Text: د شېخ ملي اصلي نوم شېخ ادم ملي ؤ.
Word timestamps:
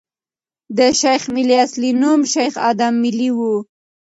د 0.77 0.79
شېخ 0.99 1.21
ملي 1.35 1.55
اصلي 1.65 1.91
نوم 2.01 2.21
شېخ 2.33 2.53
ادم 2.69 2.93
ملي 3.03 3.29
ؤ. 3.49 3.53